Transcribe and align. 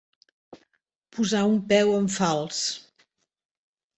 Posar 1.17 1.41
un 1.51 1.59
peu 1.73 1.93
en 1.99 2.09
fals. 2.15 2.63